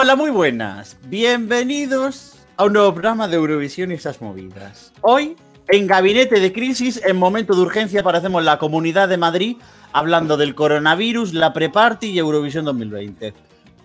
Hola, 0.00 0.14
muy 0.14 0.30
buenas. 0.30 0.96
Bienvenidos 1.06 2.36
a 2.56 2.66
un 2.66 2.74
nuevo 2.74 2.92
programa 2.92 3.26
de 3.26 3.34
Eurovisión 3.34 3.90
y 3.90 3.94
esas 3.94 4.22
movidas. 4.22 4.92
Hoy, 5.00 5.36
en 5.66 5.88
Gabinete 5.88 6.38
de 6.38 6.52
Crisis, 6.52 7.02
en 7.04 7.16
momento 7.16 7.52
de 7.52 7.62
urgencia, 7.62 8.02
aparecemos 8.02 8.44
la 8.44 8.60
Comunidad 8.60 9.08
de 9.08 9.16
Madrid 9.16 9.56
hablando 9.92 10.36
del 10.36 10.54
coronavirus, 10.54 11.34
la 11.34 11.52
pre-party 11.52 12.10
y 12.10 12.18
Eurovisión 12.20 12.64
2020. 12.64 13.34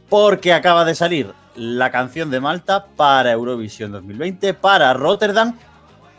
Porque 0.07 0.53
acaba 0.53 0.85
de 0.85 0.93
salir 0.93 1.33
la 1.55 1.89
canción 1.89 2.29
de 2.29 2.39
Malta 2.39 2.85
para 2.95 3.31
Eurovisión 3.31 3.91
2020, 3.91 4.53
para 4.53 4.93
Rotterdam. 4.93 5.57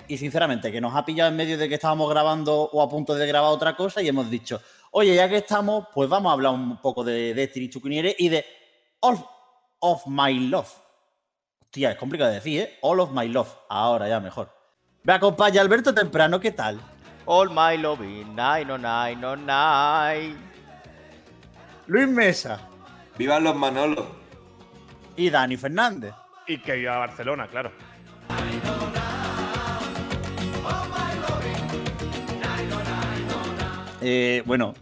Y 0.08 0.18
sinceramente, 0.18 0.72
que 0.72 0.80
nos 0.80 0.96
ha 0.96 1.04
pillado 1.04 1.30
en 1.30 1.36
medio 1.36 1.56
de 1.56 1.68
que 1.68 1.76
estábamos 1.76 2.10
grabando 2.10 2.68
o 2.72 2.82
a 2.82 2.88
punto 2.88 3.14
de 3.14 3.28
grabar 3.28 3.52
otra 3.52 3.76
cosa 3.76 4.02
y 4.02 4.08
hemos 4.08 4.28
dicho, 4.28 4.60
oye, 4.90 5.14
ya 5.14 5.28
que 5.28 5.36
estamos, 5.36 5.86
pues 5.94 6.08
vamos 6.08 6.30
a 6.30 6.32
hablar 6.32 6.52
un 6.52 6.78
poco 6.78 7.04
de 7.04 7.32
Destiny 7.32 7.70
y 8.18 8.28
de 8.28 8.44
of 9.86 10.06
My 10.06 10.48
Love. 10.48 10.70
Hostia, 11.60 11.90
es 11.90 11.98
complicado 11.98 12.30
de 12.30 12.36
decir, 12.36 12.62
¿eh? 12.62 12.78
All 12.80 13.00
of 13.00 13.10
My 13.12 13.28
Love. 13.28 13.54
Ahora 13.68 14.08
ya 14.08 14.18
mejor. 14.18 14.48
Me 15.02 15.12
acompaña 15.12 15.60
Alberto 15.60 15.92
Temprano, 15.92 16.40
¿qué 16.40 16.52
tal? 16.52 16.80
All 17.26 17.50
my 17.50 17.76
loving, 17.76 18.34
nine 18.34 18.70
oh 18.70 18.78
nine 18.78 19.22
oh 19.24 19.36
nine. 19.36 20.36
Luis 21.86 22.08
Mesa 22.08 22.60
¡Vivan 23.18 23.44
los 23.44 23.54
Manolos! 23.54 24.06
y 25.16 25.28
Dani 25.28 25.56
Fernández. 25.58 26.14
Y 26.46 26.58
que 26.58 26.78
iba 26.78 26.94
a 26.94 26.98
Barcelona, 26.98 27.46
claro. 27.46 27.70
Eh, 34.00 34.42
bueno, 34.46 34.74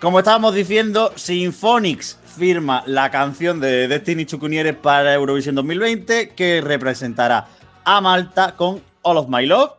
como 0.00 0.18
estábamos 0.18 0.54
diciendo, 0.54 1.12
Symphonics 1.16 2.17
firma 2.38 2.84
la 2.86 3.10
canción 3.10 3.58
de 3.58 3.88
Destiny 3.88 4.24
Chukwuniere 4.24 4.72
para 4.72 5.12
Eurovisión 5.12 5.56
2020 5.56 6.30
que 6.30 6.60
representará 6.60 7.48
a 7.84 8.00
Malta 8.00 8.54
con 8.54 8.80
All 9.02 9.16
of 9.16 9.28
My 9.28 9.44
Love. 9.44 9.72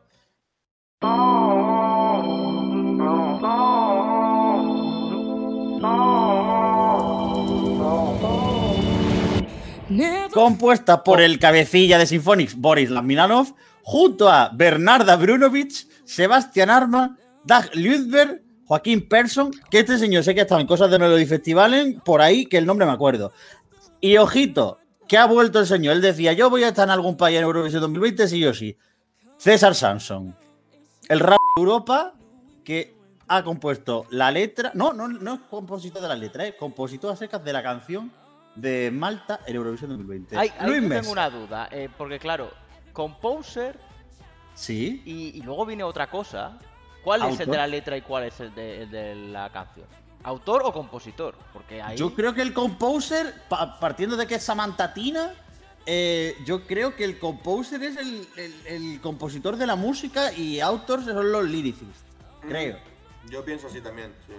compuesta 10.34 11.04
por 11.04 11.22
el 11.22 11.40
cabecilla 11.40 11.98
de 11.98 12.06
Symphonics, 12.06 12.56
Boris 12.56 12.90
Lasminanov, 12.90 13.56
junto 13.82 14.30
a 14.30 14.50
Bernarda 14.50 15.16
Brunovic, 15.16 15.88
Sebastián 16.06 16.70
Arma, 16.70 17.18
Dag 17.44 17.70
Ludberg, 17.74 18.42
Joaquín 18.70 19.10
Persson, 19.10 19.50
que 19.72 19.80
este 19.80 19.98
señor 19.98 20.24
sé 20.24 20.36
que 20.36 20.42
ha 20.42 20.44
estado 20.44 20.62
en 20.62 20.68
cosas 20.68 20.92
de 20.92 21.00
Melody 21.00 21.26
Festivalen, 21.26 22.00
por 22.02 22.22
ahí 22.22 22.46
que 22.46 22.60
el 22.60 22.68
nombre 22.68 22.86
me 22.86 22.92
acuerdo. 22.92 23.32
Y 24.00 24.18
ojito, 24.18 24.78
que 25.08 25.18
ha 25.18 25.26
vuelto 25.26 25.60
el 25.60 25.66
señor. 25.66 25.96
Él 25.96 26.04
decía, 26.04 26.34
yo 26.34 26.52
voy 26.52 26.64
a 26.64 26.68
estar 26.68 26.88
en 26.88 26.92
algún 26.92 27.18
país 27.18 27.40
en 27.40 27.46
Eurovisión 27.46 27.82
2020, 27.82 28.28
sí 28.28 28.46
o 28.46 28.54
sí. 28.54 28.78
César 29.38 29.74
Samson, 29.74 30.36
el 31.08 31.20
rap 31.20 31.40
de 31.56 31.62
Europa, 31.64 32.14
que 32.64 32.94
ha 33.28 33.44
compuesto 33.44 34.06
la 34.12 34.30
letra. 34.30 34.72
No, 34.76 34.94
no, 34.94 35.08
no 35.08 35.34
es 35.34 35.40
compositor 35.50 36.00
de 36.04 36.08
la 36.08 36.16
letra, 36.16 36.46
es 36.46 36.54
compositor 36.54 37.12
a 37.12 37.16
secas 37.16 37.44
de 37.44 37.52
la 37.54 37.64
canción 37.64 38.12
de 38.54 38.92
Malta 38.92 39.40
en 39.48 39.56
Eurovisión 39.56 39.90
2020. 39.90 40.38
Ay, 40.38 40.52
ahí 40.60 40.70
Luis 40.70 40.84
Mesa. 40.84 41.02
tengo 41.02 41.14
una 41.14 41.30
duda, 41.32 41.70
eh, 41.72 41.90
porque 41.98 42.20
claro, 42.20 42.52
Composer 42.94 43.80
Sí. 44.54 45.02
y, 45.06 45.40
y 45.40 45.42
luego 45.42 45.66
viene 45.66 45.84
otra 45.84 46.08
cosa. 46.12 46.60
¿Cuál 47.04 47.22
es 47.22 47.26
el 47.28 47.32
Autor. 47.32 47.48
de 47.52 47.58
la 47.58 47.68
letra 47.68 47.98
y 47.98 48.02
cuál 48.02 48.24
es 48.26 48.40
el 48.40 48.54
de, 48.54 48.84
el 48.84 48.92
de 48.92 49.16
la 49.16 49.50
canción? 49.52 49.86
¿Autor 50.24 50.64
o 50.66 50.74
compositor? 50.74 51.36
Porque 51.54 51.82
ahí... 51.82 51.98
Yo 51.98 52.14
creo 52.14 52.34
que 52.34 52.42
el 52.42 52.54
composer, 52.54 53.34
pa- 53.48 53.80
partiendo 53.80 54.18
de 54.18 54.28
que 54.28 54.36
es 54.36 54.44
Samantha 54.44 54.94
Tina, 54.94 55.34
eh, 55.86 56.36
yo 56.46 56.68
creo 56.68 56.96
que 56.96 57.06
el 57.06 57.18
composer 57.18 57.82
es 57.84 57.96
el, 57.98 58.28
el- 58.36 58.68
el 58.68 59.02
compositor 59.02 59.56
de 59.56 59.66
la 59.66 59.76
música 59.78 60.34
y 60.34 60.60
autors 60.60 61.06
son 61.06 61.32
los 61.32 61.46
lyricists. 61.46 62.04
Creo. 62.42 62.78
Yo 63.30 63.46
pienso 63.46 63.68
así 63.68 63.80
también, 63.80 64.14
sí. 64.28 64.34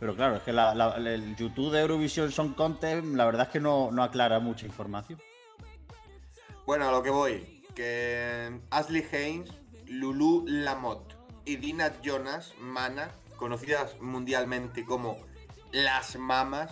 Pero 0.00 0.14
claro, 0.16 0.36
es 0.36 0.42
que 0.42 0.52
la- 0.54 0.74
la- 0.74 0.96
el 0.96 1.36
YouTube 1.36 1.70
de 1.72 1.80
Eurovision 1.80 2.32
Song 2.32 2.54
Contest, 2.54 3.04
la 3.04 3.26
verdad 3.26 3.42
es 3.46 3.52
que 3.52 3.60
no, 3.60 3.90
no 3.90 4.02
aclara 4.02 4.38
mucha 4.38 4.64
información. 4.64 5.20
Bueno, 6.64 6.88
a 6.88 6.92
lo 6.92 7.02
que 7.02 7.10
voy. 7.10 7.62
Que 7.74 8.58
Ashley 8.70 9.04
Haynes, 9.12 9.50
Lulu 9.86 10.44
Lamotte 10.48 11.14
y 11.48 11.56
Dina 11.56 11.94
Jonas, 12.02 12.52
Mana, 12.60 13.10
conocidas 13.36 13.98
mundialmente 14.00 14.84
como 14.84 15.16
las 15.72 16.16
mamas, 16.16 16.70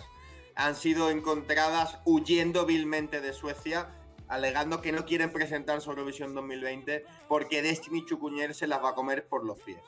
han 0.55 0.75
sido 0.75 1.09
encontradas 1.09 1.97
huyendo 2.05 2.67
vilmente 2.67 3.19
de 3.19 3.33
Suecia, 3.33 3.89
alegando 4.27 4.81
que 4.81 4.91
no 4.91 5.05
quieren 5.05 5.31
presentar 5.31 5.81
su 5.81 5.89
Eurovisión 5.89 6.35
2020 6.35 7.05
porque 7.27 7.63
Destiny 7.63 8.05
Chukuñer 8.05 8.53
se 8.53 8.67
las 8.67 8.83
va 8.83 8.89
a 8.89 8.93
comer 8.93 9.27
por 9.27 9.43
los 9.43 9.59
pies. 9.59 9.81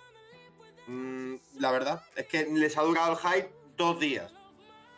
Mm, 0.87 1.35
la 1.59 1.71
verdad 1.71 2.03
es 2.15 2.25
que 2.25 2.45
les 2.45 2.75
ha 2.75 2.81
durado 2.81 3.11
el 3.11 3.19
hype 3.19 3.53
dos 3.77 3.99
días. 3.99 4.33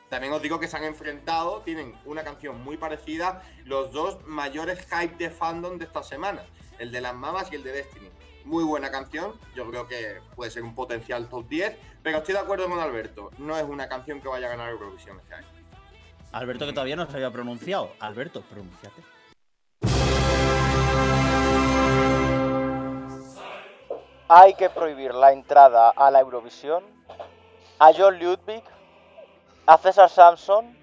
También 0.08 0.32
os 0.32 0.42
digo 0.42 0.58
que 0.58 0.70
se 0.70 0.78
han 0.78 0.86
enfrentado, 0.86 1.64
tienen 1.64 1.96
una 2.06 2.24
canción 2.24 2.62
muy 2.62 2.78
parecida, 2.78 3.44
los 3.66 3.92
dos 3.92 4.26
mayores 4.26 4.88
hype 4.90 5.18
de 5.18 5.30
fandom 5.30 5.78
de 5.78 5.86
esta 5.86 6.02
semana, 6.02 6.46
el 6.80 6.94
de 6.94 7.02
las 7.02 7.14
mamas 7.14 7.52
y 7.52 7.56
el 7.56 7.64
de 7.64 7.74
Destiny. 7.74 8.10
Muy 8.46 8.64
buena 8.64 8.90
canción, 8.90 9.34
yo 9.56 9.70
creo 9.70 9.88
que 9.88 10.20
puede 10.36 10.52
ser 10.52 10.64
un 10.64 10.74
potencial 10.74 11.28
top 11.30 11.48
10, 11.48 11.78
pero 12.02 12.18
estoy 12.18 12.34
de 12.34 12.40
acuerdo 12.40 12.68
con 12.68 12.80
Alberto, 12.80 13.32
no 13.38 13.56
es 13.58 13.64
una 13.64 13.88
canción 13.88 14.20
que 14.20 14.28
vaya 14.28 14.48
a 14.48 14.50
ganar 14.52 14.70
Eurovisión 14.72 15.20
este 15.20 15.36
año. 15.36 15.48
Alberto, 16.32 16.66
que 16.66 16.74
todavía 16.74 16.96
no 16.96 17.06
se 17.06 17.14
había 17.18 17.30
pronunciado. 17.30 17.92
Alberto, 18.00 18.42
pronunciate. 18.42 19.02
Hay 24.30 24.54
que 24.54 24.70
prohibir 24.70 25.14
la 25.14 25.34
entrada 25.34 25.90
a 25.90 26.10
la 26.10 26.22
Eurovisión 26.22 26.84
a 27.80 27.92
John 27.94 28.18
Ludwig, 28.18 28.64
a 29.66 29.78
César 29.78 30.10
Samson, 30.10 30.78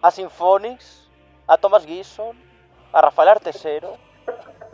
a 0.00 0.10
Symphonics, 0.10 1.08
a 1.46 1.58
Thomas 1.58 1.84
Gison, 1.84 2.36
a 2.92 3.02
Rafael 3.02 3.28
Artesero 3.28 4.05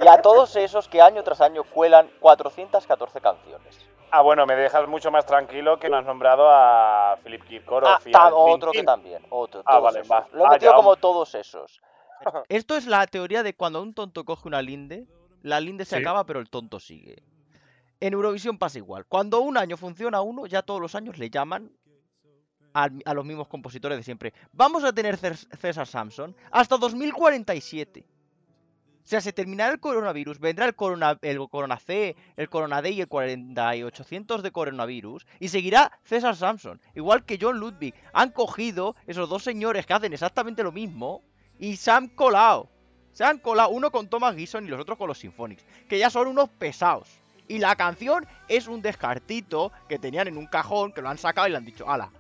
y 0.01 0.09
a 0.09 0.21
todos 0.23 0.55
esos 0.57 0.89
que 0.89 1.01
año 1.01 1.23
tras 1.23 1.41
año 1.41 1.65
cuelan 1.65 2.11
414 2.21 3.21
canciones. 3.21 3.87
Ah, 4.11 4.21
bueno, 4.21 4.45
me 4.47 4.55
dejas 4.55 4.87
mucho 4.89 5.11
más 5.11 5.25
tranquilo 5.25 5.79
que 5.79 5.89
no 5.89 5.97
has 5.97 6.05
nombrado 6.05 6.47
a 6.51 7.19
Philip 7.25 7.43
Kirkorov 7.45 7.89
Ah, 7.89 7.99
y 8.05 8.13
otro 8.33 8.71
que 8.73 8.83
también, 8.83 9.25
otro. 9.31 9.63
Ah, 9.65 9.79
vale, 9.79 10.03
va. 10.03 10.27
Lo 10.33 10.45
he 10.45 10.47
Ah, 10.49 10.51
metido 10.51 10.75
como 10.75 10.97
todos 10.97 11.35
esos. 11.35 11.81
Esto 12.49 12.77
es 12.77 12.87
la 12.87 13.07
teoría 13.07 13.43
de 13.43 13.55
cuando 13.55 13.81
un 13.81 13.95
tonto 13.95 14.25
coge 14.25 14.49
una 14.49 14.61
linde, 14.61 15.07
la 15.43 15.61
linde 15.61 15.85
se 15.87 15.97
Sí. 15.97 16.03
acaba, 16.03 16.25
pero 16.25 16.41
el 16.41 16.51
tonto 16.51 16.79
sigue. 16.79 17.23
En 18.01 18.13
Eurovisión 18.13 18.59
pasa 18.59 18.79
igual. 18.79 19.07
Cuando 19.07 19.41
un 19.41 19.57
año 19.57 19.77
funciona 19.77 20.21
uno, 20.21 20.47
ya 20.47 20.61
todos 20.63 20.81
los 20.81 20.95
años 20.95 21.19
le 21.19 21.31
llaman 21.31 21.73
a, 22.75 22.89
los 23.15 23.25
mismos 23.25 23.49
compositores 23.49 23.97
de 23.97 24.03
siempre. 24.05 24.35
Vamos 24.53 24.83
a 24.85 24.93
tener 24.93 25.17
Cés- 25.19 25.49
César 25.57 25.87
Samson 25.87 26.35
hasta 26.51 26.77
2047. 26.77 28.05
O 29.05 29.09
sea, 29.13 29.21
se 29.21 29.33
terminará 29.33 29.73
el 29.73 29.81
coronavirus, 29.81 30.39
vendrá 30.39 30.65
el 30.65 30.75
corona, 30.75 31.19
el 31.23 31.39
corona 31.49 31.79
C, 31.79 32.17
el 32.37 32.49
corona 32.49 32.83
D 32.83 32.91
y 32.91 33.01
el 33.01 33.09
4800 33.09 34.43
de 34.43 34.53
coronavirus 34.53 35.27
y 35.41 35.49
seguirá 35.49 35.99
César 36.05 36.37
Samson, 36.37 36.81
igual 36.95 37.25
que 37.25 37.39
John 37.41 37.59
Ludwig. 37.59 37.95
Han 38.13 38.31
cogido 38.31 38.95
esos 39.07 39.29
dos 39.29 39.43
señores 39.43 39.87
que 39.87 39.95
hacen 39.95 40.13
exactamente 40.13 40.63
lo 40.63 40.73
mismo 40.73 41.23
y 41.59 41.77
se 41.77 41.91
han 41.91 42.09
colado. 42.09 42.69
Se 43.13 43.25
han 43.25 43.39
colado 43.39 43.71
uno 43.71 43.91
con 43.91 44.09
Thomas 44.09 44.37
Gison 44.37 44.65
y 44.65 44.69
los 44.69 44.81
otros 44.81 44.97
con 44.97 45.09
los 45.09 45.19
Symphonics, 45.19 45.65
que 45.89 45.99
ya 45.99 46.09
son 46.09 46.29
unos 46.29 46.49
pesados. 46.49 47.09
Y 47.49 47.59
la 47.59 47.77
canción 47.77 48.27
es 48.49 48.69
un 48.69 48.81
descartito 48.81 49.73
que 49.89 49.99
tenían 49.99 50.29
en 50.29 50.39
un 50.39 50.47
cajón, 50.47 50.93
que 50.93 51.03
lo 51.03 51.11
han 51.11 51.19
sacado 51.19 51.49
y 51.49 51.51
le 51.51 51.57
han 51.59 51.65
dicho, 51.65 51.91
ala, 51.91 52.11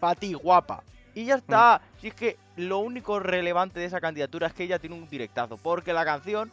pa' 0.00 0.16
ti, 0.16 0.34
guapa. 0.34 0.82
Y 1.14 1.24
ya 1.26 1.36
está. 1.36 1.80
Si 2.00 2.08
es 2.08 2.14
que 2.14 2.36
lo 2.56 2.78
único 2.78 3.20
relevante 3.20 3.80
de 3.80 3.86
esa 3.86 4.00
candidatura 4.00 4.46
es 4.46 4.54
que 4.54 4.64
ella 4.64 4.78
tiene 4.78 4.96
un 4.96 5.08
directazo. 5.08 5.56
Porque 5.56 5.92
la 5.92 6.04
canción, 6.04 6.50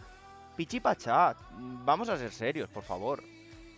pichipachá, 0.58 1.36
vamos 1.86 2.10
a 2.10 2.18
ser 2.18 2.32
serios, 2.32 2.70
por 2.70 2.84
favor. 2.84 3.24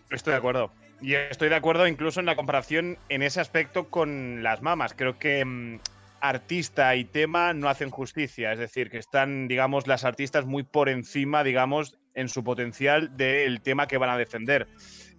Estoy 0.10 0.32
de 0.32 0.38
acuerdo. 0.38 0.72
Y 1.02 1.16
estoy 1.16 1.50
de 1.50 1.56
acuerdo 1.56 1.88
incluso 1.88 2.20
en 2.20 2.26
la 2.26 2.36
comparación 2.36 2.98
en 3.10 3.24
ese 3.24 3.42
aspecto 3.42 3.90
con 3.90 4.44
las 4.44 4.62
mamas. 4.62 4.94
Creo 4.96 5.18
que 5.18 5.44
mm, 5.44 5.80
artista 6.20 6.96
y 6.96 7.06
tema 7.06 7.54
no 7.54 7.70
hacen 7.70 7.90
justicia. 7.90 8.54
Es 8.54 8.60
decir, 8.60 8.90
que 8.90 8.98
están, 8.98 9.48
digamos, 9.48 9.88
las 9.88 10.06
artistas 10.06 10.46
muy 10.46 10.64
por 10.64 10.90
encima, 10.90 11.44
digamos, 11.44 11.98
en 12.14 12.30
su 12.30 12.44
potencial 12.44 13.16
del 13.16 13.62
tema 13.62 13.88
que 13.88 13.98
van 13.98 14.10
a 14.10 14.18
defender. 14.18 14.68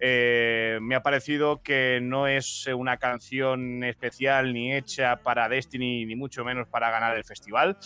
Eh, 0.05 0.79
me 0.81 0.95
ha 0.95 1.01
parecido 1.01 1.61
que 1.61 1.99
no 2.01 2.27
es 2.27 2.67
una 2.67 2.97
canción 2.97 3.83
especial 3.83 4.53
ni 4.53 4.73
hecha 4.73 5.17
para 5.17 5.47
Destiny, 5.47 6.05
ni 6.05 6.15
mucho 6.15 6.43
menos 6.43 6.67
para 6.67 6.91
ganar 6.91 7.15
el 7.15 7.23
festival. 7.23 7.77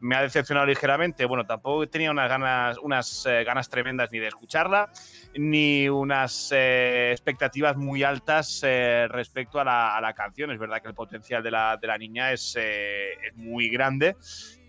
Me 0.00 0.16
ha 0.16 0.22
decepcionado 0.22 0.66
ligeramente. 0.66 1.26
Bueno, 1.26 1.44
tampoco 1.44 1.86
tenía 1.88 2.10
unas 2.10 2.28
ganas, 2.28 2.78
unas 2.78 3.26
eh, 3.26 3.44
ganas 3.44 3.68
tremendas 3.68 4.10
ni 4.10 4.18
de 4.18 4.28
escucharla, 4.28 4.90
ni 5.34 5.88
unas 5.88 6.50
eh, 6.52 7.10
expectativas 7.12 7.76
muy 7.76 8.02
altas 8.02 8.62
respecto 9.08 9.60
a 9.60 9.64
la, 9.64 10.14
canción. 10.16 10.50
Es 10.50 10.58
verdad 10.58 10.80
que 10.80 10.88
el 10.88 10.94
potencial 10.94 11.42
de 11.42 11.50
la, 11.50 11.96
niña 11.98 12.32
es 12.32 12.58
muy 13.34 13.68
grande 13.68 14.16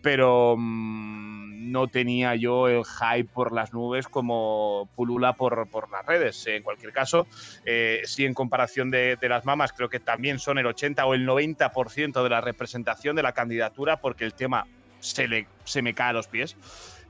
pero 0.07 0.55
mm, 0.57 1.69
no 1.69 1.89
tenía 1.89 2.33
yo 2.35 2.69
el 2.69 2.85
hype 2.85 3.29
por 3.29 3.51
las 3.51 3.73
nubes 3.73 4.07
como 4.07 4.89
pulula 4.95 5.33
por, 5.33 5.69
por 5.69 5.91
las 5.91 6.05
redes. 6.05 6.47
En 6.47 6.63
cualquier 6.63 6.93
caso, 6.93 7.27
eh, 7.65 7.99
sí 8.05 8.23
en 8.23 8.33
comparación 8.33 8.89
de, 8.89 9.17
de 9.17 9.27
las 9.27 9.43
mamas, 9.43 9.73
creo 9.73 9.89
que 9.89 9.99
también 9.99 10.39
son 10.39 10.59
el 10.59 10.65
80 10.65 11.05
o 11.05 11.13
el 11.13 11.27
90% 11.27 12.23
de 12.23 12.29
la 12.29 12.39
representación 12.39 13.17
de 13.17 13.23
la 13.23 13.33
candidatura 13.33 13.99
porque 13.99 14.23
el 14.23 14.33
tema 14.33 14.65
se, 15.01 15.27
le, 15.27 15.45
se 15.65 15.81
me 15.81 15.93
cae 15.93 16.11
a 16.11 16.13
los 16.13 16.29
pies. 16.29 16.55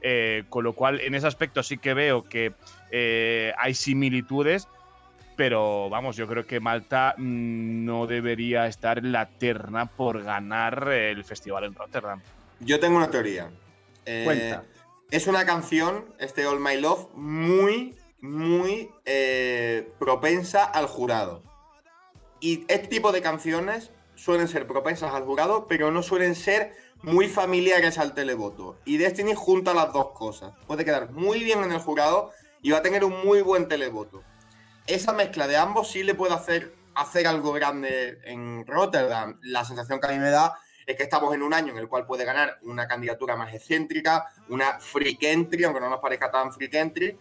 Eh, 0.01 0.45
con 0.49 0.63
lo 0.63 0.73
cual, 0.73 0.99
en 0.99 1.13
ese 1.13 1.27
aspecto 1.27 1.61
sí 1.61 1.77
que 1.77 1.93
veo 1.93 2.23
que 2.23 2.53
eh, 2.89 3.53
hay 3.59 3.75
similitudes, 3.75 4.67
pero 5.35 5.87
vamos, 5.91 6.15
yo 6.15 6.25
creo 6.25 6.47
que 6.47 6.59
Malta 6.59 7.13
mm, 7.15 7.85
no 7.85 8.07
debería 8.07 8.65
estar 8.65 8.97
en 8.97 9.11
la 9.11 9.27
terna 9.27 9.85
por 9.85 10.23
ganar 10.23 10.91
el 10.91 11.23
festival 11.23 11.65
en 11.65 11.75
Rotterdam. 11.75 12.23
Yo 12.59 12.79
tengo 12.79 12.97
una 12.97 13.11
teoría. 13.11 13.51
Eh, 14.05 14.23
Cuenta. 14.25 14.63
es 15.11 15.27
una 15.27 15.45
canción, 15.45 16.13
este 16.19 16.45
All 16.45 16.59
My 16.59 16.77
Love, 16.77 17.09
muy, 17.13 17.95
muy 18.19 18.89
eh, 19.05 19.91
propensa 19.99 20.63
al 20.63 20.87
jurado. 20.87 21.43
Y 22.39 22.65
este 22.67 22.87
tipo 22.87 23.11
de 23.11 23.21
canciones 23.21 23.91
suelen 24.15 24.47
ser 24.47 24.67
propensas 24.67 25.13
al 25.13 25.23
jurado, 25.23 25.67
pero 25.67 25.91
no 25.91 26.01
suelen 26.03 26.35
ser 26.35 26.73
muy 27.01 27.27
familiares 27.27 27.97
al 27.97 28.13
televoto. 28.13 28.77
Y 28.85 28.97
Destiny 28.97 29.33
junta 29.35 29.73
las 29.73 29.93
dos 29.93 30.11
cosas. 30.11 30.53
Puede 30.65 30.85
quedar 30.85 31.11
muy 31.11 31.43
bien 31.43 31.63
en 31.63 31.71
el 31.71 31.79
jurado 31.79 32.31
y 32.61 32.71
va 32.71 32.79
a 32.79 32.81
tener 32.81 33.03
un 33.03 33.25
muy 33.25 33.41
buen 33.41 33.67
televoto. 33.67 34.23
Esa 34.87 35.13
mezcla 35.13 35.47
de 35.47 35.57
ambos 35.57 35.91
sí 35.91 36.03
le 36.03 36.15
puede 36.15 36.33
hacer, 36.33 36.73
hacer 36.95 37.27
algo 37.27 37.53
grande 37.53 38.19
en 38.23 38.65
Rotterdam. 38.65 39.39
La 39.41 39.65
sensación 39.65 39.99
que 39.99 40.07
a 40.07 40.11
mí 40.11 40.19
me 40.19 40.31
da 40.31 40.57
es 40.87 40.95
que 40.95 41.03
estamos 41.03 41.35
en 41.35 41.43
un 41.43 41.53
año 41.53 41.73
en 41.73 41.77
el 41.77 41.89
cual 41.89 42.05
puede 42.05 42.23
ganar 42.23 42.59
una 42.63 42.87
candidatura 42.87 43.35
más 43.35 43.53
excéntrica, 43.53 44.31
una 44.47 44.79
freak 44.79 45.21
entry, 45.23 45.65
aunque 45.65 45.81
no 45.81 45.89
nos 45.89 45.99
parezca 45.99 46.31
tan 46.31 46.53
freak 46.53 46.73
entry, 46.75 47.17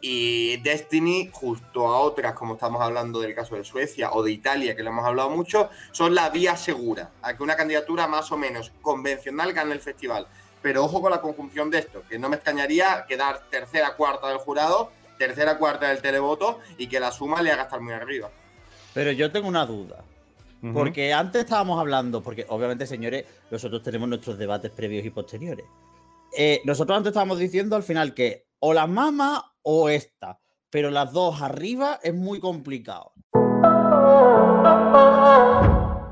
y 0.00 0.58
Destiny, 0.58 1.28
justo 1.32 1.88
a 1.88 1.98
otras, 1.98 2.34
como 2.34 2.54
estamos 2.54 2.80
hablando 2.80 3.18
del 3.18 3.34
caso 3.34 3.56
de 3.56 3.64
Suecia 3.64 4.12
o 4.12 4.22
de 4.22 4.30
Italia, 4.30 4.76
que 4.76 4.84
lo 4.84 4.90
hemos 4.90 5.04
hablado 5.04 5.30
mucho, 5.30 5.68
son 5.90 6.14
la 6.14 6.30
vía 6.30 6.56
segura 6.56 7.10
a 7.20 7.36
que 7.36 7.42
una 7.42 7.56
candidatura 7.56 8.06
más 8.06 8.30
o 8.30 8.36
menos 8.36 8.70
convencional 8.80 9.52
gane 9.52 9.72
el 9.72 9.80
festival. 9.80 10.28
Pero 10.62 10.84
ojo 10.84 11.02
con 11.02 11.10
la 11.10 11.20
conjunción 11.20 11.70
de 11.70 11.80
esto, 11.80 12.04
que 12.08 12.20
no 12.20 12.28
me 12.28 12.36
extrañaría 12.36 13.04
quedar 13.08 13.48
tercera, 13.50 13.96
cuarta 13.96 14.28
del 14.28 14.38
jurado, 14.38 14.92
tercera, 15.18 15.58
cuarta 15.58 15.88
del 15.88 16.00
televoto 16.00 16.60
y 16.76 16.86
que 16.86 17.00
la 17.00 17.10
suma 17.10 17.42
le 17.42 17.50
haga 17.50 17.64
estar 17.64 17.80
muy 17.80 17.92
arriba. 17.92 18.30
Pero 18.94 19.10
yo 19.10 19.32
tengo 19.32 19.48
una 19.48 19.66
duda. 19.66 20.04
Porque 20.60 21.12
antes 21.12 21.42
estábamos 21.42 21.78
hablando, 21.78 22.22
porque 22.22 22.44
obviamente, 22.48 22.86
señores, 22.86 23.24
nosotros 23.50 23.82
tenemos 23.82 24.08
nuestros 24.08 24.36
debates 24.38 24.72
previos 24.72 25.06
y 25.06 25.10
posteriores. 25.10 25.66
Eh, 26.36 26.60
nosotros 26.64 26.96
antes 26.96 27.10
estábamos 27.10 27.38
diciendo 27.38 27.76
al 27.76 27.82
final 27.82 28.12
que 28.12 28.46
o 28.58 28.72
la 28.72 28.86
mama 28.86 29.52
o 29.62 29.88
esta, 29.88 30.40
pero 30.70 30.90
las 30.90 31.12
dos 31.12 31.40
arriba 31.40 32.00
es 32.02 32.14
muy 32.14 32.40
complicado. 32.40 33.12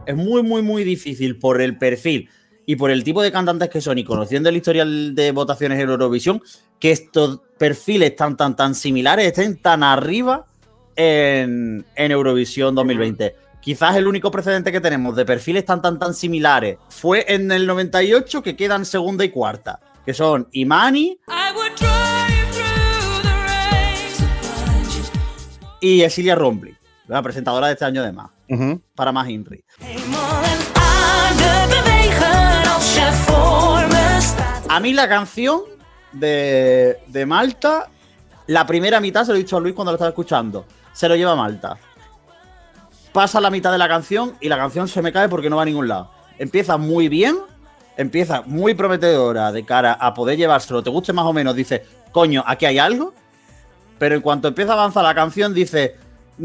Es 0.07 0.17
muy, 0.17 0.43
muy, 0.43 0.63
muy 0.63 0.85
difícil 0.85 1.39
por 1.39 1.61
el 1.61 1.77
perfil 1.77 2.31
y 2.65 2.77
por 2.77 2.91
el 2.91 3.05
tipo 3.05 3.23
de 3.23 3.33
cantantes 3.33 3.69
que 3.69 3.81
son 3.81 3.99
y 3.99 4.05
conociendo 4.05 4.49
el 4.49 4.57
historial 4.57 5.15
de 5.15 5.33
votaciones 5.33 5.81
en 5.81 5.91
Eurovisión, 5.91 6.43
que 6.79 6.93
estos 6.93 7.41
perfiles 7.59 8.15
tan, 8.15 8.37
tan, 8.37 8.55
tan 8.55 8.75
similares 8.75 9.27
estén 9.27 9.61
tan 9.61 9.83
arriba 9.83 10.47
en, 10.95 11.85
en 11.95 12.13
Eurovisión 12.13 12.75
2020. 12.75 13.46
Quizás 13.67 13.97
el 13.97 14.07
único 14.07 14.31
precedente 14.31 14.71
que 14.71 14.81
tenemos 14.81 15.17
de 15.17 15.25
perfiles 15.25 15.65
tan, 15.65 15.83
tan, 15.83 15.99
tan 15.99 16.15
similares 16.15 16.79
fue 16.89 17.25
en 17.27 17.51
el 17.51 17.67
98 17.67 18.41
que 18.41 18.55
quedan 18.55 18.85
segunda 18.85 19.25
y 19.25 19.31
cuarta, 19.31 19.81
que 20.05 20.15
son 20.15 20.47
Imani 20.53 21.19
y 25.81 26.03
Esilia 26.03 26.37
Rombly, 26.37 26.77
la 27.09 27.21
presentadora 27.23 27.67
de 27.67 27.73
este 27.73 27.85
año 27.85 28.05
de 28.05 28.13
más, 28.13 28.31
para 28.95 29.11
más 29.11 29.29
Inri. 29.29 29.65
A 34.69 34.79
mí 34.79 34.93
la 34.93 35.09
canción 35.09 35.63
de, 36.13 36.99
de 37.09 37.27
Malta, 37.27 37.89
la 38.47 38.65
primera 38.65 39.01
mitad, 39.01 39.25
se 39.25 39.33
lo 39.33 39.35
he 39.35 39.41
dicho 39.41 39.57
a 39.57 39.61
Luis 39.61 39.75
cuando 39.75 39.91
lo 39.91 39.97
estaba 39.97 40.11
escuchando, 40.11 40.67
se 40.93 41.09
lo 41.09 41.17
lleva 41.17 41.35
Malta. 41.35 41.77
Pasa 43.17 43.41
la 43.41 43.49
mitad 43.49 43.73
de 43.73 43.79
la 43.79 43.89
canción 43.89 44.37
y 44.43 44.51
la 44.51 44.59
canción 44.59 44.89
se 44.89 45.01
me 45.01 45.11
cae 45.11 45.27
porque 45.27 45.49
no 45.49 45.57
va 45.57 45.63
a 45.63 45.65
ningún 45.65 45.89
lado. 45.89 46.11
Empieza 46.39 46.77
muy 46.77 47.09
bien, 47.09 47.39
empieza 47.97 48.43
muy 48.43 48.75
prometedora 48.75 49.53
de 49.53 49.65
cara 49.65 49.95
a 49.95 50.13
poder 50.13 50.37
llevárselo, 50.37 50.83
te 50.83 50.91
guste 50.91 51.15
más 51.15 51.25
o 51.25 51.33
menos, 51.33 51.57
dice, 51.57 51.87
coño, 52.13 52.45
aquí 52.47 52.67
hay 52.67 52.79
algo. 52.79 53.15
Pero 53.99 54.17
en 54.17 54.21
cuanto 54.21 54.49
empieza 54.49 54.73
a 54.73 54.75
avanzar 54.75 55.03
la 55.03 55.15
canción, 55.15 55.55
dice, 55.55 55.97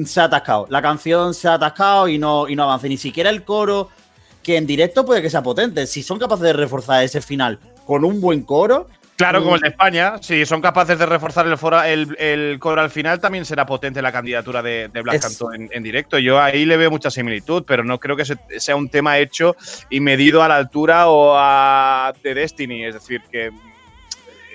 se 0.06 0.22
ha 0.22 0.24
atascado. 0.24 0.66
La 0.70 0.82
canción 0.82 1.34
se 1.34 1.50
ha 1.50 1.56
atascado 1.56 2.08
y 2.08 2.18
no, 2.18 2.48
y 2.48 2.56
no 2.56 2.64
avanza. 2.64 2.88
Ni 2.88 2.96
siquiera 2.96 3.32
el 3.32 3.44
coro, 3.44 3.90
que 4.42 4.56
en 4.56 4.66
directo 4.66 5.06
puede 5.06 5.22
que 5.22 5.30
sea 5.30 5.44
potente. 5.44 5.86
Si 5.88 6.02
son 6.02 6.20
capaces 6.20 6.44
de 6.44 6.54
reforzar 6.54 7.04
ese 7.04 7.20
final 7.20 7.60
con 7.86 8.06
un 8.06 8.22
buen 8.22 8.44
coro, 8.44 8.88
Claro, 9.22 9.44
como 9.44 9.56
el 9.56 9.62
de. 9.62 9.68
España, 9.70 10.14
si 10.22 10.46
son 10.46 10.62
capaces 10.62 10.98
de 11.00 11.06
reforzar 11.06 11.46
el, 11.48 11.58
fora- 11.58 11.90
el, 11.90 12.16
el 12.20 12.58
coro 12.60 12.82
al 12.82 12.90
final, 12.90 13.20
también 13.20 13.46
será 13.46 13.66
potente 13.66 14.02
la 14.02 14.12
candidatura 14.12 14.62
de, 14.62 14.90
de 14.92 15.02
Blas 15.02 15.16
Es- 15.16 15.22
Cantó 15.22 15.54
en, 15.54 15.70
en 15.72 15.84
directo. 15.84 16.18
Yo 16.20 16.40
ahí 16.42 16.66
le 16.66 16.78
veo 16.78 16.90
mucha 16.92 17.10
similitud, 17.12 17.64
pero 17.66 17.84
no 17.84 18.00
creo 18.00 18.16
que 18.16 18.26
se- 18.26 18.38
sea 18.60 18.76
un 18.76 18.90
tema 18.90 19.18
hecho 19.20 19.56
y 19.90 20.00
medido 20.00 20.42
a 20.44 20.48
la 20.48 20.56
altura 20.58 21.08
o 21.10 21.34
a 21.38 22.14
de 22.24 22.34
Destiny. 22.34 22.86
Es 22.86 22.96
decir, 22.96 23.22
que. 23.32 23.52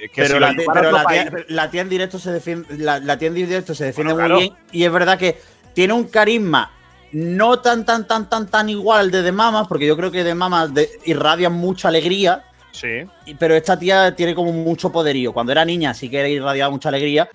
que 0.00 0.22
pero 0.22 0.34
si 0.34 0.40
la, 0.40 0.54
pero 0.74 0.90
la 0.92 1.02
país- 1.04 1.30
tía, 1.30 1.44
la 1.48 1.70
tía 1.70 1.80
en 1.82 1.88
directo 1.88 2.18
se 2.18 2.32
defiende, 2.32 2.76
la, 2.78 2.98
la 2.98 3.18
tía 3.18 3.28
en 3.28 3.34
directo 3.34 3.74
se 3.74 3.84
defiende 3.86 4.12
Bueno, 4.14 4.28
muy 4.36 4.40
claro. 4.46 4.54
bien 4.56 4.66
y 4.72 4.84
es 4.84 4.92
verdad 4.92 5.18
que 5.18 5.38
tiene 5.74 5.92
un 5.94 6.04
carisma 6.04 6.70
no 7.12 7.60
tan 7.60 7.84
tan 7.86 8.06
tan 8.06 8.28
tan 8.28 8.46
tan 8.48 8.68
igual 8.68 9.00
al 9.00 9.10
de 9.10 9.22
The 9.22 9.32
Mamas, 9.32 9.68
porque 9.68 9.86
yo 9.86 9.96
creo 9.96 10.10
que 10.10 10.24
The 10.24 10.34
Mamas 10.34 10.74
de- 10.74 10.90
irradia 11.04 11.48
mucha 11.48 11.88
alegría, 11.88 12.42
Sí. 12.76 13.06
y- 13.24 13.34
pero 13.34 13.54
esta 13.54 13.78
tía 13.78 14.14
tiene 14.14 14.34
como 14.34 14.52
mucho 14.52 14.92
poderío. 14.92 15.32
Cuando 15.32 15.52
era 15.52 15.64
niña 15.64 15.94
sí 15.94 16.08
que 16.10 16.28
irradiaba 16.30 16.70
mucha 16.70 16.90
alegría, 16.90 17.28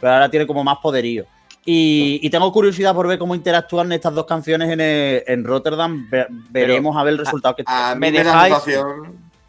pero 0.00 0.12
ahora 0.12 0.30
tiene 0.30 0.46
como 0.46 0.62
más 0.64 0.78
poderío. 0.78 1.24
Y, 1.64 2.20
y 2.22 2.30
tengo 2.30 2.50
curiosidad 2.52 2.94
por 2.94 3.06
ver 3.08 3.18
cómo 3.18 3.34
interactúan 3.34 3.92
estas 3.92 4.14
dos 4.14 4.24
canciones 4.26 4.70
en, 4.70 4.80
el- 4.80 5.22
en 5.26 5.44
Rotterdam. 5.44 6.08
Ve- 6.10 6.26
veremos 6.50 6.96
a 6.96 7.02
ver 7.02 7.12
el 7.12 7.18
resultado 7.18 7.56
que 7.56 7.64
A 7.66 7.94
mí 7.94 8.00
¿Me 8.00 8.12
dejáis? 8.12 8.54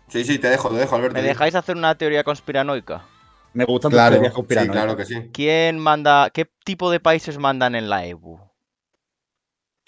Sí, 0.10 0.26
sí, 0.26 0.40
te 0.40 0.50
dejo, 0.50 0.70
te 0.70 0.76
dejo, 0.78 0.96
Alberto. 0.96 1.14
¿Me 1.14 1.22
dejáis 1.22 1.54
hacer 1.56 1.76
una 1.78 1.96
teoría 1.96 2.24
conspiranoica? 2.24 3.04
me 3.52 3.66
gustan 3.66 3.90
Claro, 3.92 4.14
teorías 4.16 4.32
Sí, 4.32 4.36
conspiranoicas. 4.36 4.76
claro 4.84 4.98
que 4.98 5.06
sí. 5.06 5.30
¿Quién 5.34 5.80
manda, 5.80 6.30
qué 6.32 6.48
tipo 6.64 6.92
de 6.92 7.00
países 7.00 7.38
mandan 7.38 7.74
en 7.76 7.90
la 7.90 8.06
EBU? 8.06 8.40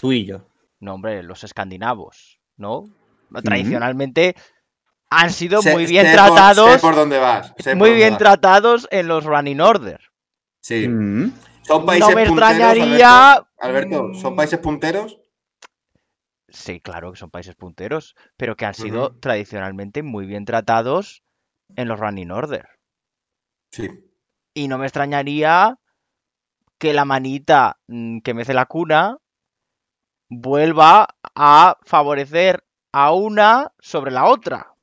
Tú 0.02 0.12
y 0.12 0.26
yo. 0.26 0.48
No, 0.80 0.96
hombre, 0.96 1.22
los 1.24 1.44
escandinavos, 1.44 2.40
¿no? 2.58 2.84
Tradicionalmente 3.44 4.36
han 5.12 5.32
sido 5.32 5.62
Sé- 5.62 5.74
muy 5.74 5.86
bien 5.86 6.08
sé 6.08 6.18
por- 6.18 6.26
tratados, 6.28 6.72
sé 6.74 6.80
por 6.80 6.96
dónde 6.96 7.20
vas. 7.20 7.54
sé 7.60 7.72
por 7.72 7.76
muy 7.78 7.90
dónde 7.90 7.96
bien 7.96 8.10
vas. 8.14 8.18
tratados 8.20 8.88
en 8.92 9.08
los 9.08 9.24
running 9.26 9.62
order. 9.62 10.02
Sí. 10.60 10.88
Mm. 10.88 11.32
Son 11.64 11.86
países 11.86 12.10
No 12.10 12.16
me 12.16 12.26
punteros, 12.26 12.52
extrañaría. 12.52 13.32
Alberto. 13.34 13.48
Alberto, 13.60 14.14
¿son 14.16 14.34
mm, 14.34 14.36
países 14.36 14.60
punteros? 14.60 15.20
Sí, 16.50 16.82
claro 16.82 17.12
que 17.14 17.20
son 17.20 17.30
países 17.30 17.56
punteros, 17.56 18.16
pero 18.36 18.58
que 18.58 18.66
han 18.66 18.74
sido 18.74 19.16
tradicionalmente 19.20 20.04
muy 20.04 20.26
bien 20.26 20.44
tratados 20.46 21.24
en 21.76 21.88
los 21.88 22.00
running 22.00 22.32
order. 22.32 22.68
Sí. 23.72 23.88
Y 24.54 24.68
no 24.68 24.78
me 24.78 24.86
extrañaría 24.88 25.78
que 26.80 26.94
la 26.94 27.06
manita 27.06 27.78
mm, 27.88 28.20
que 28.22 28.34
mece 28.34 28.54
la 28.54 28.66
cuna 28.66 29.18
vuelva 30.36 31.10
a 31.36 31.78
favorecer 31.84 32.64
a 32.94 33.12
una 33.12 33.72
sobre 33.80 34.12
la 34.12 34.26
otra. 34.26 34.74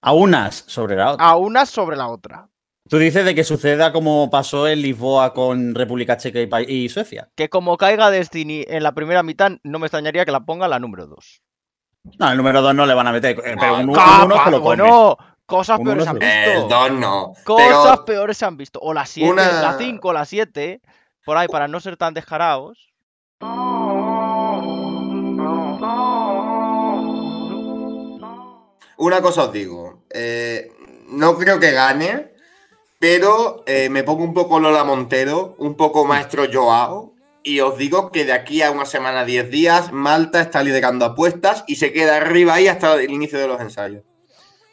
A 0.00 0.12
unas 0.12 0.64
sobre 0.66 0.96
la 0.96 1.12
otra. 1.12 1.24
A 1.26 1.36
una 1.36 1.66
sobre 1.66 1.96
la 1.96 2.08
otra. 2.08 2.48
Tú 2.88 2.98
dices 2.98 3.24
de 3.24 3.34
que 3.34 3.44
suceda 3.44 3.92
como 3.92 4.30
pasó 4.30 4.68
en 4.68 4.80
Lisboa 4.82 5.34
con 5.34 5.74
República 5.74 6.16
Checa 6.16 6.40
y, 6.40 6.46
Pa- 6.46 6.62
y 6.62 6.88
Suecia. 6.88 7.28
Que 7.34 7.48
como 7.48 7.76
caiga 7.76 8.10
Destiny 8.10 8.64
en 8.68 8.82
la 8.82 8.92
primera 8.92 9.22
mitad, 9.22 9.52
no 9.64 9.78
me 9.78 9.86
extrañaría 9.86 10.24
que 10.24 10.32
la 10.32 10.40
ponga 10.40 10.68
la 10.68 10.78
número 10.78 11.06
2. 11.06 11.42
No, 12.18 12.30
el 12.30 12.36
número 12.36 12.62
2 12.62 12.74
no 12.74 12.86
le 12.86 12.94
van 12.94 13.06
a 13.08 13.12
meter, 13.12 13.38
eh, 13.44 13.56
pero 13.58 13.74
un, 13.78 13.88
un 13.90 13.94
Capa, 13.94 14.24
uno 14.24 14.44
se 14.44 14.50
lo 14.50 14.60
come. 14.60 14.76
bueno, 14.82 15.16
cosas 15.46 15.78
Un 15.78 15.84
peores 15.84 16.04
se 16.04 16.10
han 16.10 16.18
se 16.20 16.44
El 16.44 16.60
visto. 16.60 16.68
2 16.68 16.92
no. 16.92 17.32
Cosas 17.44 17.98
Pero 17.98 18.04
peores 18.04 18.36
se 18.36 18.44
han 18.44 18.56
visto. 18.56 18.78
O 18.82 18.92
la 18.94 19.06
7, 19.06 19.30
Una- 19.32 19.62
la 19.62 19.78
5, 19.78 20.12
la 20.12 20.24
7. 20.24 20.80
Por 21.24 21.36
ahí, 21.36 21.48
para 21.48 21.68
no 21.68 21.78
ser 21.80 21.96
tan 21.96 22.14
descarados. 22.14 22.92
Una 29.02 29.20
cosa 29.20 29.44
os 29.44 29.52
digo. 29.52 30.04
eh, 30.10 30.72
no 31.08 31.36
creo 31.36 31.58
que 31.60 31.72
gane, 31.72 32.32
pero 32.98 33.64
eh, 33.66 33.88
me 33.90 34.04
pongo 34.04 34.24
un 34.24 34.32
poco 34.32 34.60
Lola 34.60 34.84
Montero, 34.84 35.54
un 35.58 35.76
poco 35.76 36.04
Maestro 36.04 36.44
Joao, 36.50 37.12
Y 37.44 37.58
os 37.58 37.76
digo 37.76 38.12
que 38.12 38.24
de 38.24 38.32
aquí 38.32 38.62
a 38.62 38.70
una 38.70 38.86
semana, 38.86 39.24
10 39.24 39.50
días, 39.50 39.92
Malta 39.92 40.40
está 40.40 40.62
liderando 40.62 41.04
apuestas 41.04 41.64
y 41.66 41.74
se 41.74 41.92
queda 41.92 42.16
arriba 42.18 42.54
ahí 42.54 42.68
hasta 42.68 42.94
el 42.94 43.10
inicio 43.10 43.40
de 43.40 43.48
los 43.48 43.60
ensayos. 43.60 44.04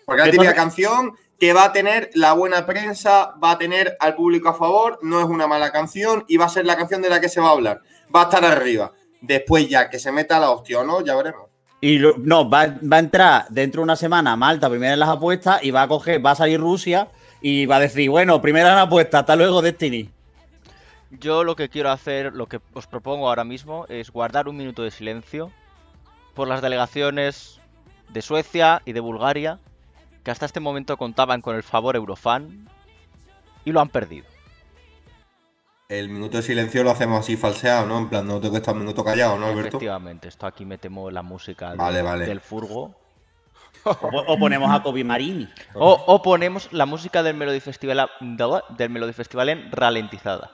Porque 0.05 0.21
la 0.21 0.31
típica 0.31 0.53
canción 0.53 1.15
que 1.39 1.53
va 1.53 1.63
a 1.63 1.71
tener 1.71 2.11
la 2.13 2.33
buena 2.33 2.67
prensa, 2.67 3.33
va 3.43 3.51
a 3.51 3.57
tener 3.57 3.97
al 3.99 4.13
público 4.13 4.49
a 4.49 4.53
favor, 4.53 4.99
no 5.01 5.19
es 5.19 5.25
una 5.25 5.47
mala 5.47 5.71
canción 5.71 6.25
y 6.27 6.37
va 6.37 6.45
a 6.45 6.49
ser 6.49 6.65
la 6.65 6.77
canción 6.77 7.01
de 7.01 7.09
la 7.09 7.19
que 7.19 7.29
se 7.29 7.41
va 7.41 7.47
a 7.47 7.53
hablar. 7.53 7.81
Va 8.15 8.21
a 8.21 8.23
estar 8.25 8.45
arriba. 8.45 8.93
Después 9.21 9.67
ya 9.67 9.89
que 9.89 9.97
se 9.97 10.11
meta 10.11 10.39
la 10.39 10.51
hostia 10.51 10.81
o 10.81 10.83
no, 10.83 11.01
ya 11.01 11.15
veremos. 11.15 11.49
Y 11.81 11.99
no, 11.99 12.49
va, 12.49 12.75
va 12.81 12.97
a 12.97 12.99
entrar 12.99 13.45
dentro 13.49 13.81
de 13.81 13.83
una 13.83 13.95
semana 13.95 14.35
Malta 14.35 14.69
primera 14.69 14.93
en 14.93 14.99
las 14.99 15.09
apuestas 15.09 15.63
y 15.63 15.71
va 15.71 15.83
a 15.83 15.87
coger, 15.87 16.23
va 16.25 16.31
a 16.31 16.35
salir 16.35 16.59
Rusia 16.59 17.07
y 17.41 17.65
va 17.65 17.77
a 17.77 17.79
decir, 17.79 18.09
bueno, 18.09 18.41
primera 18.41 18.69
en 18.69 18.75
las 18.75 18.87
apuestas, 18.87 19.21
hasta 19.21 19.35
luego 19.35 19.61
Destiny. 19.61 20.09
Yo 21.11 21.43
lo 21.43 21.55
que 21.55 21.69
quiero 21.69 21.89
hacer, 21.89 22.33
lo 22.33 22.47
que 22.47 22.59
os 22.73 22.85
propongo 22.85 23.29
ahora 23.29 23.43
mismo, 23.43 23.85
es 23.87 24.11
guardar 24.11 24.47
un 24.47 24.57
minuto 24.57 24.83
de 24.83 24.91
silencio 24.91 25.51
por 26.35 26.47
las 26.47 26.61
delegaciones 26.61 27.59
de 28.09 28.21
Suecia 28.21 28.81
y 28.85 28.93
de 28.93 28.99
Bulgaria, 28.99 29.59
que 30.23 30.31
hasta 30.31 30.45
este 30.45 30.59
momento 30.59 30.97
contaban 30.97 31.41
con 31.41 31.55
el 31.55 31.63
favor 31.63 31.95
eurofan 31.95 32.67
y 33.65 33.71
lo 33.71 33.79
han 33.79 33.89
perdido. 33.89 34.25
El 35.89 36.09
minuto 36.09 36.37
de 36.37 36.43
silencio 36.43 36.83
lo 36.83 36.91
hacemos 36.91 37.19
así 37.21 37.35
falseado, 37.35 37.87
¿no? 37.87 37.97
En 37.97 38.09
plan, 38.09 38.25
no 38.27 38.39
tengo 38.39 38.51
que 38.53 38.59
estar 38.59 38.75
un 38.75 38.81
minuto 38.81 39.03
callado, 39.03 39.39
¿no, 39.39 39.47
Alberto? 39.47 39.69
Efectivamente, 39.77 40.27
esto 40.27 40.45
aquí 40.45 40.63
metemos 40.63 41.11
la 41.11 41.23
música 41.23 41.73
Vale, 41.73 41.97
del- 41.97 42.05
vale. 42.05 42.25
del 42.27 42.41
furgo. 42.41 42.95
O, 43.85 43.91
o 44.27 44.37
ponemos 44.37 44.69
a 44.71 44.83
Kobe 44.83 45.03
Marini. 45.03 45.49
O, 45.73 45.91
o 45.91 46.21
ponemos 46.21 46.71
la 46.73 46.85
música 46.85 47.23
del 47.23 47.35
Melody 47.35 47.59
Festival, 47.59 48.07
del 48.77 48.89
Melody 48.91 49.13
Festival 49.13 49.49
en 49.49 49.71
ralentizada. 49.71 50.51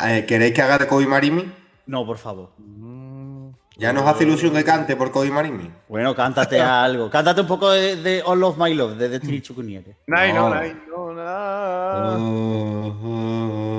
Eh, 0.00 0.24
¿Queréis 0.28 0.54
que 0.54 0.62
haga 0.62 0.78
de 0.78 0.86
Kobe 0.86 1.06
Marimi? 1.06 1.50
No, 1.86 2.06
por 2.06 2.18
favor. 2.18 2.52
¿Ya 3.80 3.92
nos 3.92 4.04
hace 4.08 4.24
ilusión 4.24 4.52
que 4.52 4.64
cante 4.64 4.96
por 4.96 5.12
Kobe 5.12 5.30
Marimi? 5.30 5.70
Bueno, 5.88 6.12
cántate 6.14 6.60
algo. 6.60 7.08
Cántate 7.10 7.42
un 7.42 7.46
poco 7.46 7.70
de, 7.70 7.94
de 7.96 8.22
All 8.26 8.42
of 8.42 8.58
My 8.58 8.74
Love, 8.74 8.96
de 8.96 9.08
Destiny 9.08 9.40
Chukuniere. 9.40 9.96
Nai, 10.08 10.32
no, 10.32 10.50
No. 10.52 11.14
no, 11.14 11.14
na. 11.14 12.18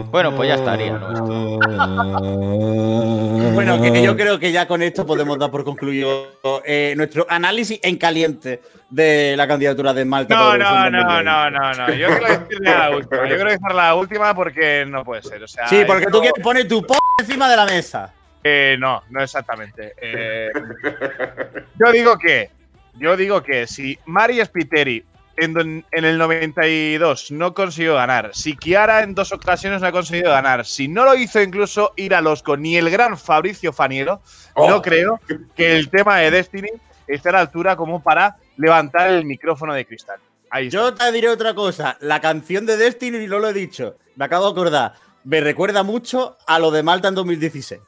Bueno, 0.09 0.33
pues 0.35 0.47
ya 0.49 0.55
estaría, 0.55 0.93
¿no? 0.97 1.59
Bueno, 3.53 3.81
que 3.81 4.01
yo 4.01 4.15
creo 4.15 4.39
que 4.39 4.51
ya 4.53 4.67
con 4.67 4.81
esto 4.81 5.05
podemos 5.05 5.37
dar 5.37 5.51
por 5.51 5.65
concluido 5.65 6.27
eh, 6.65 6.93
nuestro 6.95 7.25
análisis 7.29 7.77
en 7.83 7.97
caliente 7.97 8.61
de 8.89 9.35
la 9.35 9.47
candidatura 9.47 9.93
de 9.93 10.05
Malta. 10.05 10.33
No, 10.33 10.57
no, 10.57 10.89
no, 10.89 10.99
2020. 10.99 11.23
no, 11.25 11.49
no, 11.51 11.73
no. 11.73 11.93
Yo 11.93 12.07
quiero 12.07 12.39
decirle 12.39 12.71
la 12.71 12.89
última. 12.95 13.27
Yo 13.27 13.35
quiero 13.35 13.75
la 13.75 13.95
última 13.95 14.33
porque 14.33 14.85
no 14.87 15.03
puede 15.03 15.23
ser. 15.23 15.43
O 15.43 15.47
sea, 15.47 15.67
Sí, 15.67 15.83
porque 15.85 16.03
esto- 16.05 16.17
tú 16.17 16.21
quieres 16.21 16.41
poner 16.41 16.67
tu 16.69 16.81
p 16.83 16.93
encima 17.19 17.49
de 17.49 17.55
la 17.57 17.65
mesa. 17.65 18.13
Eh, 18.43 18.77
no, 18.79 19.03
no 19.09 19.21
exactamente. 19.21 19.93
Eh, 20.01 20.49
yo 21.79 21.91
digo 21.91 22.17
que, 22.17 22.49
yo 22.95 23.17
digo 23.17 23.43
que 23.43 23.67
si 23.67 23.97
Mari 24.05 24.43
Spiteri 24.45 25.03
en, 25.37 25.85
en 25.91 26.05
el 26.05 26.17
92 26.17 27.31
no 27.31 27.53
consiguió 27.53 27.95
ganar, 27.95 28.31
si 28.33 28.55
Chiara 28.55 29.03
en 29.03 29.13
dos 29.15 29.31
ocasiones 29.31 29.81
no 29.81 29.87
ha 29.87 29.91
conseguido 29.91 30.31
ganar, 30.31 30.65
si 30.65 30.87
no 30.87 31.05
lo 31.05 31.15
hizo 31.15 31.41
incluso 31.41 31.93
ir 31.95 32.13
a 32.15 32.21
Losco 32.21 32.57
ni 32.57 32.77
el 32.77 32.89
gran 32.89 33.17
Fabricio 33.17 33.73
Faniero, 33.73 34.21
Oh. 34.55 34.69
no 34.69 34.81
creo 34.81 35.19
que 35.55 35.77
el 35.77 35.89
tema 35.89 36.17
de 36.17 36.31
Destiny 36.31 36.69
esté 37.07 37.29
a 37.29 37.33
la 37.33 37.39
altura 37.41 37.75
como 37.75 38.03
para 38.03 38.35
levantar 38.57 39.09
el 39.09 39.25
micrófono 39.25 39.73
de 39.73 39.85
cristal. 39.85 40.19
Ahí. 40.49 40.69
Yo 40.69 40.93
te 40.93 41.11
diré 41.11 41.29
otra 41.29 41.53
cosa. 41.53 41.97
La 42.01 42.19
canción 42.19 42.65
de 42.65 42.75
Destiny, 42.75 43.27
no 43.27 43.39
lo 43.39 43.49
he 43.49 43.53
dicho, 43.53 43.95
me 44.15 44.25
acabo 44.25 44.45
de 44.45 44.51
acordar. 44.51 44.93
Me 45.23 45.41
recuerda 45.41 45.83
mucho 45.83 46.37
a 46.47 46.59
lo 46.59 46.71
de 46.71 46.83
Malta 46.83 47.07
en 47.07 47.15
2016. 47.15 47.81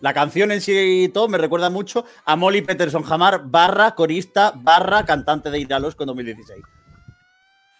La 0.00 0.12
canción 0.12 0.52
en 0.52 0.60
sí 0.60 1.04
y 1.04 1.08
todo 1.08 1.28
me 1.28 1.38
recuerda 1.38 1.70
mucho 1.70 2.04
a 2.24 2.36
Molly 2.36 2.62
Peterson 2.62 3.02
Jamar, 3.02 3.42
barra 3.44 3.94
corista, 3.94 4.52
barra 4.54 5.04
cantante 5.04 5.50
de 5.50 5.58
Iralosco 5.60 6.02
en 6.02 6.08
2016. 6.08 6.62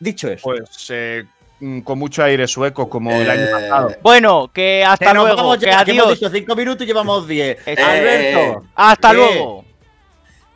Dicho 0.01 0.29
eso. 0.29 0.43
Pues 0.45 0.87
eh, 0.91 1.25
mm, 1.61 1.81
con 1.81 1.99
mucho 1.99 2.23
aire 2.25 2.47
sueco 2.47 2.89
como 2.89 3.11
el 3.13 3.29
año 3.31 3.43
Eh, 3.43 3.51
pasado. 3.51 3.91
Bueno, 4.03 4.51
que 4.53 4.85
hasta 4.85 5.07
Que 5.13 5.15
luego, 5.15 5.37
vamos 5.37 5.59
ya, 5.59 5.85
que 5.85 5.91
hemos 5.93 6.05
adiós. 6.05 6.21
dicho 6.21 6.31
cinco 6.31 6.55
minutos 6.57 6.83
y 6.85 6.87
llevamos 6.87 7.27
10. 7.27 7.59
Eh, 7.67 7.77
Alberto, 7.83 8.63
Hasta 8.75 9.13
luego. 9.13 9.65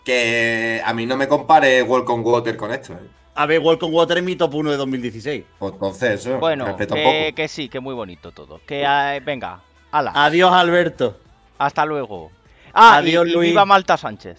Que 0.05 0.81
a 0.85 0.93
mí 0.95 1.07
no 1.07 1.17
me 1.17 1.29
compare 1.29 1.83
Welcome 1.83 2.23
Water 2.25 2.57
con 2.57 2.73
esto, 2.73 2.95
¿eh? 2.95 2.99
A 3.35 3.47
ver, 3.47 3.61
Welcome 3.61 3.95
Water 3.95 4.19
es 4.19 4.25
mi 4.25 4.35
top 4.37 4.55
1 4.55 4.71
de 4.73 4.77
2016. 4.77 5.45
Pues 5.59 5.73
Entonces, 5.75 6.21
eso, 6.21 6.39
Bueno, 6.39 6.77
que, 6.77 6.87
poco. 6.87 7.01
que 7.37 7.49
sí, 7.49 7.69
que 7.69 7.81
muy 7.81 7.95
bonito 7.95 8.33
todo. 8.33 8.61
Que 8.67 8.83
eh, 8.87 9.21
venga, 9.25 9.61
ala, 9.91 10.13
Adiós, 10.15 10.53
Alberto. 10.53 11.19
Hasta 11.61 11.85
luego. 11.85 12.31
Ah, 12.73 13.01
y- 13.05 13.09
Adiós, 13.11 13.29
y, 13.29 13.33
Luis. 13.33 13.51
viva 13.51 13.65
Malta 13.67 13.97
Sánchez. 13.97 14.39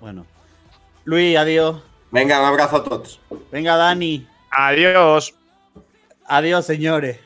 Bueno. 0.00 0.26
Luis, 1.04 1.36
adiós. 1.36 1.82
Venga, 2.10 2.38
un 2.40 2.46
abrazo 2.46 2.76
a 2.76 2.84
todos. 2.84 3.20
Venga, 3.50 3.76
Dani. 3.76 4.26
Adiós. 4.50 5.34
Adiós, 6.26 6.66
señores. 6.66 7.18